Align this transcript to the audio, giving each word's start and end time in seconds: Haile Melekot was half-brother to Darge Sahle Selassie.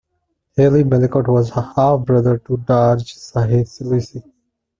Haile 0.57 0.83
Melekot 0.83 1.27
was 1.27 1.51
half-brother 1.51 2.39
to 2.39 2.57
Darge 2.57 3.13
Sahle 3.19 3.67
Selassie. 3.67 4.23